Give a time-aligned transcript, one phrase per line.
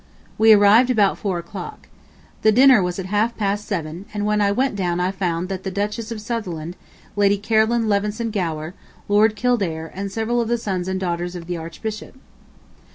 [0.39, 1.87] We arrived about four o'clock....
[2.41, 5.69] The dinner was at half past seven, and when I went down I found the
[5.69, 6.75] Duchess of Sutherland,
[7.15, 8.73] Lady Caroline Leveson Gower,
[9.07, 12.15] Lord Kildare, and several of the sons and daughters of the Archbishop.